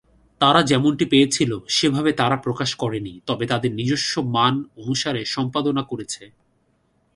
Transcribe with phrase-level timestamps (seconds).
[0.41, 6.23] তারা যেমনটি পেয়েছিল সেভাবে তারা প্রকাশ করেনি, তবে তাদের নিজস্ব মান অনুসারে সম্পাদনা করেছে।